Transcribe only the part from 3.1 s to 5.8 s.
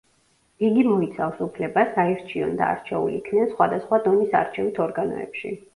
იქნენ სხვადასხვა დონის არჩევით ორგანოებში.